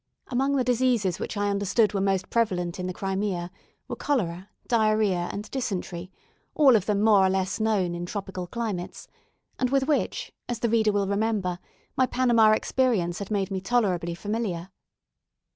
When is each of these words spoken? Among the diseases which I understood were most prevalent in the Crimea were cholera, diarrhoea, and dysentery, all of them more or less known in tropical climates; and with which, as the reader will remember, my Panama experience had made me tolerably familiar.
Among 0.29 0.55
the 0.55 0.63
diseases 0.63 1.19
which 1.19 1.37
I 1.37 1.49
understood 1.51 1.93
were 1.93 2.01
most 2.01 2.31
prevalent 2.31 2.79
in 2.79 2.87
the 2.87 2.91
Crimea 2.93 3.51
were 3.87 3.95
cholera, 3.95 4.49
diarrhoea, 4.67 5.29
and 5.31 5.43
dysentery, 5.51 6.09
all 6.55 6.75
of 6.75 6.87
them 6.87 7.03
more 7.03 7.23
or 7.23 7.29
less 7.29 7.59
known 7.59 7.93
in 7.93 8.07
tropical 8.07 8.47
climates; 8.47 9.07
and 9.59 9.69
with 9.69 9.83
which, 9.87 10.33
as 10.49 10.57
the 10.57 10.69
reader 10.69 10.91
will 10.91 11.05
remember, 11.07 11.59
my 11.95 12.07
Panama 12.07 12.53
experience 12.53 13.19
had 13.19 13.29
made 13.29 13.51
me 13.51 13.61
tolerably 13.61 14.15
familiar. 14.15 14.71